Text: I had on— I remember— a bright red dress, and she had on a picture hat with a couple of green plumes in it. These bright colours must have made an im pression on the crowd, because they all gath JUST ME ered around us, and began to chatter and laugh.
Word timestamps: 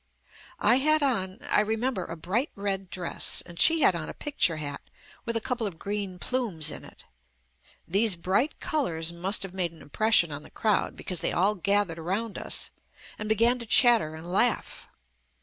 I 0.57 0.77
had 0.77 1.03
on— 1.03 1.37
I 1.47 1.59
remember— 1.61 2.05
a 2.07 2.15
bright 2.15 2.49
red 2.55 2.89
dress, 2.89 3.43
and 3.45 3.59
she 3.59 3.81
had 3.81 3.93
on 3.95 4.09
a 4.09 4.15
picture 4.15 4.57
hat 4.57 4.81
with 5.27 5.37
a 5.37 5.39
couple 5.39 5.67
of 5.67 5.77
green 5.77 6.17
plumes 6.17 6.71
in 6.71 6.83
it. 6.83 7.05
These 7.87 8.15
bright 8.15 8.59
colours 8.59 9.13
must 9.13 9.43
have 9.43 9.53
made 9.53 9.71
an 9.73 9.81
im 9.83 9.91
pression 9.91 10.31
on 10.31 10.41
the 10.41 10.49
crowd, 10.49 10.95
because 10.95 11.21
they 11.21 11.31
all 11.31 11.53
gath 11.53 11.85
JUST 11.85 11.87
ME 11.89 11.93
ered 11.93 11.97
around 12.07 12.39
us, 12.39 12.71
and 13.19 13.29
began 13.29 13.59
to 13.59 13.65
chatter 13.67 14.15
and 14.15 14.31
laugh. 14.33 14.87